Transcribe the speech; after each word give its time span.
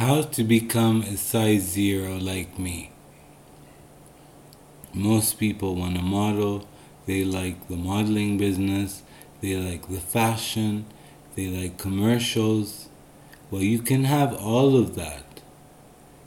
How 0.00 0.22
to 0.22 0.44
become 0.44 1.02
a 1.02 1.18
size 1.18 1.60
zero 1.60 2.16
like 2.16 2.58
me. 2.58 2.90
Most 4.94 5.38
people 5.38 5.74
want 5.74 5.96
to 5.96 6.00
model, 6.00 6.66
they 7.04 7.22
like 7.22 7.68
the 7.68 7.76
modeling 7.76 8.38
business, 8.38 9.02
they 9.42 9.56
like 9.56 9.90
the 9.90 10.00
fashion, 10.00 10.86
they 11.36 11.48
like 11.48 11.76
commercials. 11.76 12.88
Well, 13.50 13.60
you 13.60 13.80
can 13.80 14.04
have 14.04 14.32
all 14.32 14.74
of 14.74 14.94
that. 14.94 15.42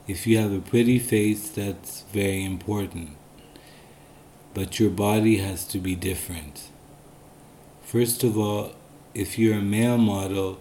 If 0.06 0.28
you 0.28 0.38
have 0.38 0.54
a 0.54 0.60
pretty 0.60 1.00
face, 1.00 1.50
that's 1.50 2.04
very 2.14 2.46
important. 2.46 3.18
But 4.54 4.80
your 4.80 4.92
body 4.92 5.38
has 5.38 5.66
to 5.70 5.80
be 5.80 5.96
different. 5.96 6.70
First 7.82 8.24
of 8.24 8.38
all, 8.38 8.74
if 9.16 9.40
you're 9.40 9.58
a 9.58 9.64
male 9.64 9.98
model, 9.98 10.60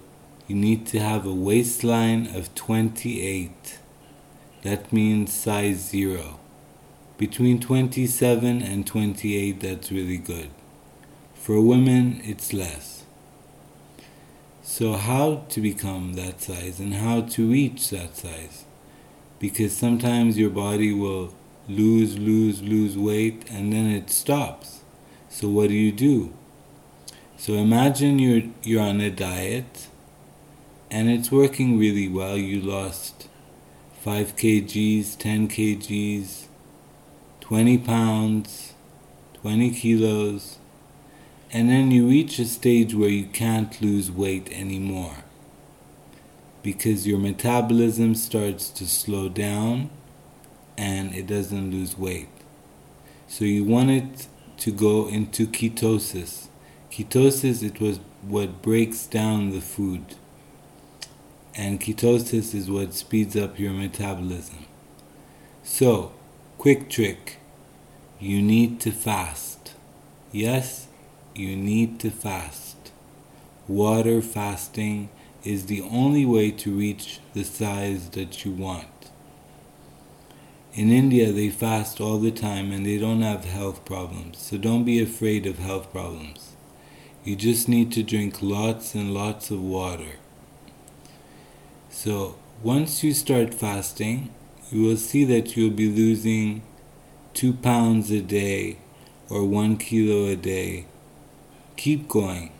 you 0.48 0.56
need 0.56 0.86
to 0.88 0.98
have 0.98 1.24
a 1.24 1.32
waistline 1.32 2.34
of 2.34 2.54
28. 2.54 3.78
That 4.62 4.92
means 4.92 5.32
size 5.32 5.88
0. 5.88 6.38
Between 7.16 7.60
27 7.60 8.62
and 8.62 8.86
28, 8.86 9.60
that's 9.60 9.92
really 9.92 10.18
good. 10.18 10.50
For 11.34 11.60
women, 11.60 12.20
it's 12.24 12.52
less. 12.52 13.04
So, 14.62 14.94
how 14.94 15.44
to 15.50 15.60
become 15.60 16.14
that 16.14 16.40
size 16.40 16.80
and 16.80 16.94
how 16.94 17.20
to 17.20 17.50
reach 17.50 17.90
that 17.90 18.16
size? 18.16 18.64
Because 19.38 19.76
sometimes 19.76 20.38
your 20.38 20.50
body 20.50 20.92
will 20.92 21.34
lose, 21.68 22.18
lose, 22.18 22.62
lose 22.62 22.96
weight 22.96 23.44
and 23.50 23.72
then 23.72 23.86
it 23.86 24.10
stops. 24.10 24.80
So, 25.28 25.48
what 25.48 25.68
do 25.68 25.74
you 25.74 25.92
do? 25.92 26.32
So, 27.36 27.54
imagine 27.54 28.18
you're, 28.18 28.42
you're 28.62 28.82
on 28.82 29.00
a 29.00 29.10
diet 29.10 29.88
and 30.92 31.08
it's 31.08 31.32
working 31.32 31.78
really 31.78 32.06
well. 32.06 32.36
You 32.36 32.60
lost 32.60 33.26
5 34.02 34.36
kgs, 34.36 35.16
10 35.16 35.48
kgs, 35.48 36.44
20 37.40 37.78
pounds, 37.78 38.74
20 39.40 39.70
kilos, 39.70 40.58
and 41.50 41.70
then 41.70 41.90
you 41.90 42.06
reach 42.06 42.38
a 42.38 42.44
stage 42.44 42.94
where 42.94 43.08
you 43.08 43.24
can't 43.24 43.80
lose 43.80 44.10
weight 44.10 44.52
anymore 44.52 45.24
because 46.62 47.06
your 47.06 47.18
metabolism 47.18 48.14
starts 48.14 48.68
to 48.68 48.86
slow 48.86 49.30
down 49.30 49.88
and 50.76 51.14
it 51.14 51.26
doesn't 51.26 51.70
lose 51.70 51.96
weight. 51.96 52.28
So 53.28 53.46
you 53.46 53.64
want 53.64 53.90
it 53.90 54.26
to 54.58 54.70
go 54.70 55.08
into 55.08 55.46
ketosis. 55.46 56.48
Ketosis 56.90 57.62
it 57.62 57.80
was 57.80 57.98
what 58.20 58.60
breaks 58.60 59.06
down 59.06 59.50
the 59.50 59.62
food 59.62 60.16
and 61.54 61.80
ketosis 61.80 62.54
is 62.54 62.70
what 62.70 62.94
speeds 62.94 63.36
up 63.36 63.58
your 63.58 63.72
metabolism. 63.72 64.66
So, 65.62 66.12
quick 66.58 66.88
trick 66.88 67.38
you 68.18 68.40
need 68.40 68.80
to 68.80 68.92
fast. 68.92 69.74
Yes, 70.30 70.86
you 71.34 71.56
need 71.56 71.98
to 72.00 72.10
fast. 72.10 72.92
Water 73.66 74.22
fasting 74.22 75.08
is 75.44 75.66
the 75.66 75.82
only 75.82 76.24
way 76.24 76.52
to 76.52 76.70
reach 76.70 77.18
the 77.34 77.42
size 77.42 78.10
that 78.10 78.44
you 78.44 78.52
want. 78.52 78.86
In 80.74 80.90
India, 80.90 81.32
they 81.32 81.50
fast 81.50 82.00
all 82.00 82.18
the 82.18 82.30
time 82.30 82.72
and 82.72 82.86
they 82.86 82.96
don't 82.96 83.22
have 83.22 83.44
health 83.44 83.84
problems, 83.84 84.38
so 84.38 84.56
don't 84.56 84.84
be 84.84 85.02
afraid 85.02 85.44
of 85.44 85.58
health 85.58 85.92
problems. 85.92 86.56
You 87.24 87.36
just 87.36 87.68
need 87.68 87.92
to 87.92 88.02
drink 88.02 88.40
lots 88.40 88.94
and 88.94 89.12
lots 89.12 89.50
of 89.50 89.60
water. 89.62 90.16
So 91.92 92.36
once 92.62 93.04
you 93.04 93.12
start 93.12 93.52
fasting, 93.52 94.30
you 94.70 94.82
will 94.82 94.96
see 94.96 95.24
that 95.24 95.56
you'll 95.56 95.70
be 95.70 95.90
losing 95.90 96.62
two 97.34 97.52
pounds 97.52 98.10
a 98.10 98.22
day 98.22 98.78
or 99.28 99.44
one 99.44 99.76
kilo 99.76 100.24
a 100.24 100.34
day. 100.34 100.86
Keep 101.76 102.08
going. 102.08 102.50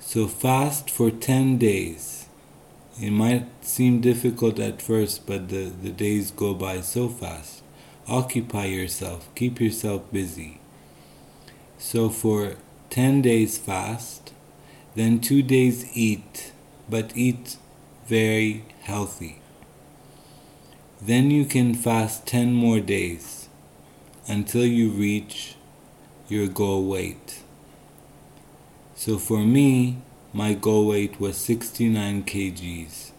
So 0.00 0.26
fast 0.26 0.90
for 0.90 1.10
10 1.10 1.58
days. 1.58 2.26
It 3.00 3.12
might 3.12 3.46
seem 3.64 4.00
difficult 4.00 4.58
at 4.58 4.82
first, 4.82 5.24
but 5.24 5.48
the, 5.48 5.70
the 5.82 5.90
days 5.90 6.32
go 6.32 6.54
by 6.54 6.80
so 6.80 7.08
fast. 7.08 7.62
Occupy 8.08 8.66
yourself, 8.66 9.28
keep 9.36 9.60
yourself 9.60 10.02
busy. 10.12 10.60
So 11.78 12.08
for 12.08 12.56
10 12.90 13.22
days 13.22 13.58
fast, 13.58 14.32
then 14.96 15.20
two 15.20 15.42
days 15.42 15.96
eat, 15.96 16.52
but 16.88 17.12
eat 17.16 17.58
very 18.06 18.64
healthy. 18.82 19.40
Then 21.02 21.30
you 21.30 21.44
can 21.44 21.74
fast 21.74 22.26
10 22.26 22.52
more 22.52 22.78
days 22.78 23.48
until 24.28 24.64
you 24.64 24.90
reach 24.90 25.56
your 26.28 26.46
goal 26.46 26.84
weight. 26.84 27.42
So 28.94 29.18
for 29.18 29.40
me, 29.40 29.98
my 30.32 30.54
goal 30.54 30.86
weight 30.86 31.20
was 31.20 31.36
69 31.36 32.24
kgs, 32.24 33.10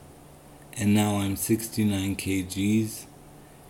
and 0.78 0.94
now 0.94 1.18
I'm 1.18 1.36
69 1.36 2.16
kgs 2.16 3.06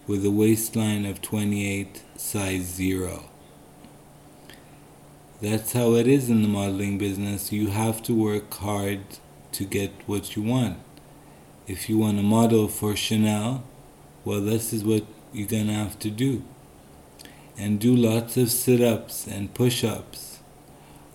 with 0.05 0.25
a 0.25 0.31
waistline 0.31 1.05
of 1.05 1.21
28, 1.21 2.03
size 2.15 2.63
0. 2.63 3.25
That's 5.41 5.73
how 5.73 5.95
it 5.95 6.07
is 6.07 6.29
in 6.29 6.43
the 6.43 6.47
modeling 6.47 6.97
business. 6.97 7.51
You 7.51 7.67
have 7.67 8.01
to 8.03 8.13
work 8.13 8.53
hard 8.53 9.01
to 9.51 9.65
get 9.65 9.91
what 10.05 10.35
you 10.35 10.43
want 10.43 10.77
if 11.67 11.89
you 11.89 11.97
want 11.97 12.17
to 12.17 12.23
model 12.23 12.69
for 12.69 12.95
Chanel, 12.95 13.63
well, 14.23 14.39
this 14.39 14.71
is 14.71 14.85
what 14.85 15.05
you're 15.33 15.47
going 15.47 15.67
to 15.67 15.73
have 15.73 15.99
to 15.99 16.09
do. 16.09 16.43
And 17.57 17.79
do 17.79 17.93
lots 17.93 18.37
of 18.37 18.49
sit 18.49 18.81
ups 18.81 19.27
and 19.27 19.53
push 19.53 19.83
ups. 19.83 20.39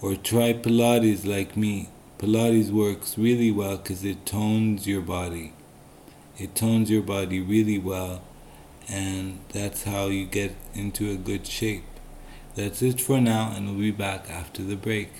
Or 0.02 0.14
try 0.14 0.52
Pilates 0.52 1.26
like 1.26 1.56
me. 1.56 1.88
Pilates 2.18 2.70
works 2.70 3.16
really 3.16 3.50
well 3.50 3.78
because 3.78 4.04
it 4.04 4.26
tones 4.26 4.86
your 4.86 5.00
body. 5.00 5.54
It 6.38 6.54
tones 6.54 6.90
your 6.90 7.02
body 7.02 7.40
really 7.40 7.78
well, 7.78 8.22
and 8.88 9.38
that's 9.50 9.84
how 9.84 10.06
you 10.06 10.26
get 10.26 10.54
into 10.74 11.10
a 11.10 11.16
good 11.16 11.46
shape. 11.46 11.84
That's 12.54 12.82
it 12.82 13.00
for 13.00 13.20
now, 13.20 13.52
and 13.54 13.66
we'll 13.68 13.78
be 13.78 13.90
back 13.90 14.28
after 14.30 14.62
the 14.62 14.76
break. 14.76 15.10